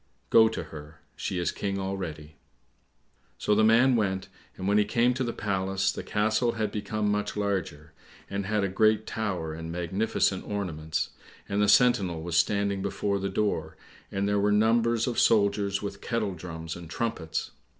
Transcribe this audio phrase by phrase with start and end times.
[0.31, 2.35] "Go to her; she is King already."
[3.37, 7.11] So the man went, and when he came to the palace, the castle had become
[7.11, 7.93] much larger,
[8.27, 11.11] and had a great tower and magnificent ornaments,
[11.47, 13.77] and the sentinel was standing before the door,
[14.11, 17.51] and there were numbers of soldiers with kettle drums and trumpets.